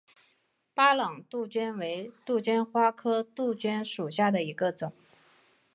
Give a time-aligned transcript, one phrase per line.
[0.73, 4.91] 巴朗杜鹃为杜鹃花科杜鹃属下的一个种。